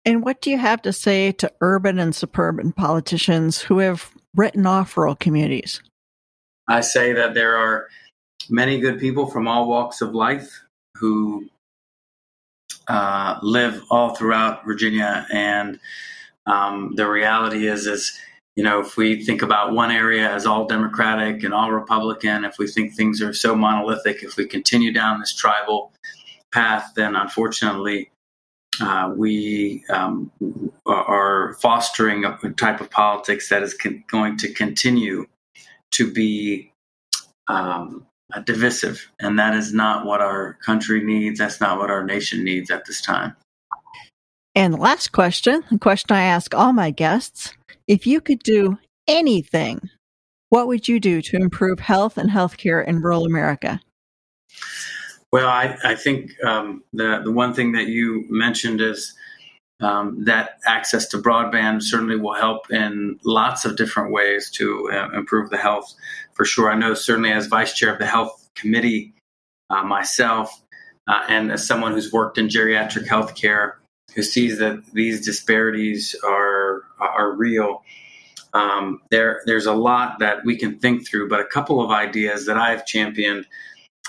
And 0.05 0.23
what 0.23 0.41
do 0.41 0.49
you 0.49 0.57
have 0.57 0.81
to 0.83 0.93
say 0.93 1.31
to 1.33 1.51
urban 1.61 1.99
and 1.99 2.15
suburban 2.15 2.71
politicians 2.71 3.61
who 3.61 3.79
have 3.79 4.11
rural 4.35 5.15
communities? 5.15 5.81
I 6.67 6.81
say 6.81 7.13
that 7.13 7.33
there 7.33 7.57
are 7.57 7.87
many 8.49 8.79
good 8.79 8.99
people 8.99 9.27
from 9.27 9.47
all 9.47 9.67
walks 9.67 10.01
of 10.01 10.13
life 10.13 10.63
who 10.97 11.49
uh, 12.87 13.39
live 13.41 13.83
all 13.89 14.15
throughout 14.15 14.65
Virginia, 14.65 15.25
and 15.31 15.79
um, 16.45 16.93
the 16.95 17.09
reality 17.09 17.67
is, 17.67 17.87
is 17.87 18.17
you 18.55 18.63
know, 18.63 18.81
if 18.81 18.97
we 18.97 19.23
think 19.23 19.41
about 19.41 19.73
one 19.73 19.91
area 19.91 20.29
as 20.29 20.45
all 20.45 20.67
Democratic 20.67 21.43
and 21.43 21.53
all 21.53 21.71
Republican, 21.71 22.43
if 22.43 22.57
we 22.57 22.67
think 22.67 22.93
things 22.93 23.21
are 23.21 23.33
so 23.33 23.55
monolithic, 23.55 24.23
if 24.23 24.35
we 24.35 24.45
continue 24.45 24.91
down 24.91 25.19
this 25.19 25.33
tribal 25.33 25.93
path, 26.51 26.91
then 26.95 27.15
unfortunately, 27.15 28.10
uh, 28.81 29.13
we 29.15 29.83
um, 29.89 30.31
are 30.85 31.55
fostering 31.61 32.25
a 32.25 32.37
type 32.57 32.81
of 32.81 32.89
politics 32.89 33.49
that 33.49 33.61
is 33.61 33.73
con- 33.73 34.03
going 34.09 34.37
to 34.37 34.51
continue 34.51 35.27
to 35.91 36.11
be 36.11 36.71
um, 37.47 38.05
divisive, 38.45 39.11
and 39.19 39.37
that 39.37 39.53
is 39.55 39.73
not 39.73 40.05
what 40.05 40.21
our 40.21 40.57
country 40.65 41.03
needs. 41.03 41.39
That's 41.39 41.61
not 41.61 41.77
what 41.77 41.91
our 41.91 42.03
nation 42.03 42.43
needs 42.43 42.71
at 42.71 42.85
this 42.85 43.01
time. 43.01 43.35
And 44.55 44.79
last 44.79 45.11
question, 45.11 45.63
the 45.69 45.77
question 45.77 46.15
I 46.15 46.23
ask 46.23 46.55
all 46.55 46.73
my 46.73 46.91
guests: 46.91 47.53
If 47.87 48.07
you 48.07 48.19
could 48.21 48.39
do 48.39 48.77
anything, 49.07 49.89
what 50.49 50.67
would 50.67 50.87
you 50.87 50.99
do 50.99 51.21
to 51.21 51.37
improve 51.37 51.79
health 51.79 52.17
and 52.17 52.29
healthcare 52.29 52.85
in 52.85 53.01
rural 53.01 53.25
America? 53.25 53.79
Well, 55.31 55.47
I, 55.47 55.77
I 55.83 55.95
think 55.95 56.31
um, 56.43 56.83
the 56.91 57.21
the 57.23 57.31
one 57.31 57.53
thing 57.53 57.71
that 57.71 57.87
you 57.87 58.25
mentioned 58.29 58.81
is 58.81 59.13
um, 59.79 60.25
that 60.25 60.59
access 60.65 61.07
to 61.07 61.17
broadband 61.17 61.83
certainly 61.83 62.17
will 62.17 62.33
help 62.33 62.69
in 62.69 63.19
lots 63.23 63.65
of 63.65 63.77
different 63.77 64.11
ways 64.11 64.51
to 64.51 64.89
uh, 64.91 65.09
improve 65.17 65.49
the 65.49 65.57
health 65.57 65.93
for 66.33 66.45
sure. 66.45 66.69
I 66.69 66.75
know 66.75 66.93
certainly 66.93 67.31
as 67.31 67.47
vice 67.47 67.73
chair 67.73 67.93
of 67.93 67.99
the 67.99 68.05
health 68.05 68.49
committee 68.55 69.13
uh, 69.69 69.83
myself, 69.83 70.61
uh, 71.07 71.23
and 71.29 71.51
as 71.51 71.65
someone 71.65 71.93
who's 71.93 72.11
worked 72.11 72.37
in 72.37 72.47
geriatric 72.47 73.07
healthcare, 73.07 73.73
who 74.13 74.23
sees 74.23 74.59
that 74.59 74.83
these 74.93 75.25
disparities 75.25 76.15
are 76.23 76.83
are 76.99 77.31
real. 77.35 77.83
Um, 78.53 79.01
there, 79.11 79.41
there's 79.45 79.65
a 79.65 79.73
lot 79.73 80.19
that 80.19 80.43
we 80.43 80.57
can 80.57 80.77
think 80.77 81.07
through, 81.07 81.29
but 81.29 81.39
a 81.39 81.45
couple 81.45 81.81
of 81.81 81.89
ideas 81.89 82.47
that 82.47 82.57
I've 82.57 82.85
championed 82.85 83.47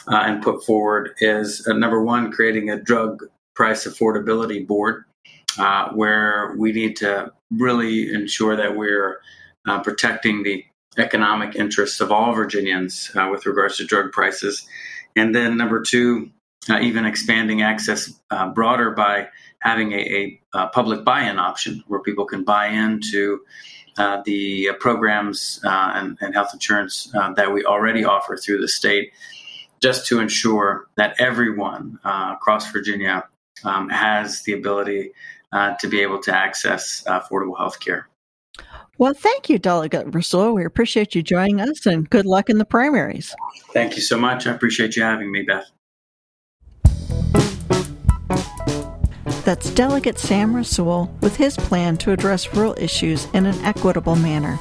uh, 0.09 0.17
and 0.17 0.43
put 0.43 0.65
forward 0.65 1.11
is 1.19 1.67
uh, 1.67 1.73
number 1.73 2.03
one, 2.03 2.33
creating 2.33 2.71
a 2.71 2.81
drug 2.81 3.25
price 3.55 3.87
affordability 3.87 4.67
board 4.67 5.05
uh, 5.59 5.91
where 5.91 6.55
we 6.57 6.73
need 6.73 6.97
to 6.97 7.33
really 7.53 8.13
ensure 8.13 8.57
that 8.57 8.77
we're 8.77 9.21
uh, 9.69 9.81
protecting 9.83 10.43
the 10.43 10.65
economic 10.99 11.55
interests 11.55 12.01
of 12.01 12.11
all 12.11 12.35
Virginians 12.35 13.11
uh, 13.15 13.29
with 13.31 13.47
regards 13.47 13.77
to 13.77 13.85
drug 13.85 14.13
prices. 14.13 14.67
And 15.17 15.35
then 15.35 15.57
number 15.57 15.83
two, 15.83 16.31
uh, 16.71 16.79
even 16.81 17.05
expanding 17.05 17.63
access 17.63 18.13
broader 18.55 18.93
by 18.93 19.29
having 19.61 19.93
a, 19.93 20.41
a 20.55 20.69
public 20.69 21.05
buy-in 21.05 21.39
option 21.39 21.83
where 21.87 22.01
people 22.01 22.25
can 22.25 22.45
buy 22.45 22.69
into 22.69 23.41
uh, 23.99 24.23
the 24.25 24.71
programs 24.81 25.61
uh, 25.65 25.93
and, 25.95 26.17
and, 26.21 26.35
health 26.35 26.51
insurance 26.55 27.13
uh, 27.15 27.33
that 27.35 27.53
we 27.53 27.63
already 27.65 28.05
offer 28.05 28.39
through 28.39 28.59
the 28.59 28.69
state 28.69 29.13
just 29.83 30.07
to 30.07 30.21
ensure 30.21 30.87
that 30.97 31.17
everyone 31.19 31.99
uh, 32.05 32.35
across 32.37 32.71
Virginia 32.71 33.25
um, 33.65 33.89
has 33.89 34.43
the 34.43 34.53
ability 34.53 35.13
uh, 35.53 35.75
to 35.77 35.89
be 35.89 36.01
able 36.01 36.21
to 36.21 36.35
access 36.35 37.05
uh, 37.07 37.21
affordable 37.21 37.59
health 37.59 37.81
care. 37.81 38.09
Well, 38.99 39.15
thank 39.15 39.49
you, 39.49 39.59
Delegate 39.59 40.15
Russo. 40.15 40.53
We 40.53 40.65
appreciate 40.65 41.15
you 41.15 41.23
joining 41.23 41.61
us 41.61 41.87
and 41.87 42.09
good 42.09 42.27
luck 42.27 42.49
in 42.49 42.59
the 42.59 42.65
primaries. 42.65 43.35
Thank 43.73 43.97
you 43.97 44.03
so 44.03 44.19
much. 44.19 44.47
I 44.47 44.53
appreciate 44.53 44.97
you 44.97 45.03
having 45.03 45.33
me, 45.33 45.43
Beth. 45.43 45.71
That's 49.45 49.71
Delegate 49.71 50.21
Sam 50.21 50.55
Rasoul 50.55 51.11
with 51.21 51.35
his 51.35 51.57
plan 51.57 51.97
to 51.99 52.13
address 52.13 52.55
rural 52.55 52.77
issues 52.79 53.27
in 53.33 53.47
an 53.47 53.61
equitable 53.65 54.15
manner. 54.15 54.59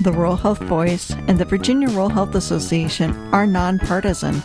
The 0.00 0.12
Rural 0.12 0.36
Health 0.36 0.60
Voice 0.60 1.10
and 1.10 1.38
the 1.38 1.44
Virginia 1.44 1.88
Rural 1.88 2.08
Health 2.08 2.34
Association 2.34 3.12
are 3.32 3.46
nonpartisan. 3.46 4.42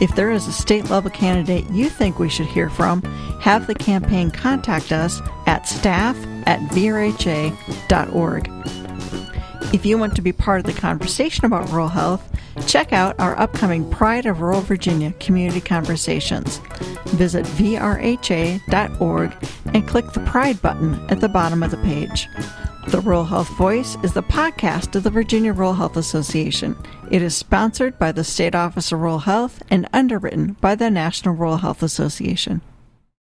If 0.00 0.14
there 0.14 0.30
is 0.30 0.46
a 0.46 0.52
state 0.52 0.90
level 0.90 1.10
candidate 1.10 1.68
you 1.70 1.88
think 1.88 2.18
we 2.18 2.28
should 2.28 2.46
hear 2.46 2.70
from, 2.70 3.02
have 3.40 3.66
the 3.66 3.74
campaign 3.74 4.30
contact 4.30 4.92
us 4.92 5.20
at 5.46 5.68
staff 5.68 6.16
at 6.46 6.60
vrha.org. 6.70 8.50
If 9.74 9.86
you 9.86 9.98
want 9.98 10.14
to 10.16 10.22
be 10.22 10.32
part 10.32 10.60
of 10.60 10.66
the 10.66 10.80
conversation 10.80 11.44
about 11.44 11.70
rural 11.70 11.88
health, 11.88 12.28
check 12.66 12.92
out 12.92 13.18
our 13.18 13.38
upcoming 13.38 13.88
Pride 13.90 14.26
of 14.26 14.40
Rural 14.40 14.60
Virginia 14.60 15.12
community 15.20 15.60
conversations. 15.60 16.58
Visit 17.06 17.44
vrha.org 17.46 19.36
and 19.74 19.88
click 19.88 20.12
the 20.12 20.20
Pride 20.20 20.60
button 20.62 20.94
at 21.10 21.20
the 21.20 21.28
bottom 21.28 21.62
of 21.62 21.70
the 21.70 21.78
page. 21.78 22.28
The 22.88 23.00
Rural 23.00 23.24
Health 23.24 23.48
Voice 23.56 23.96
is 24.02 24.12
the 24.12 24.24
podcast 24.24 24.96
of 24.96 25.04
the 25.04 25.10
Virginia 25.10 25.52
Rural 25.52 25.74
Health 25.74 25.96
Association. 25.96 26.76
It 27.10 27.22
is 27.22 27.34
sponsored 27.34 27.98
by 27.98 28.10
the 28.12 28.24
State 28.24 28.54
Office 28.56 28.90
of 28.90 29.00
Rural 29.00 29.20
Health 29.20 29.62
and 29.70 29.88
underwritten 29.92 30.54
by 30.60 30.74
the 30.74 30.90
National 30.90 31.34
Rural 31.34 31.58
Health 31.58 31.82
Association. 31.82 32.60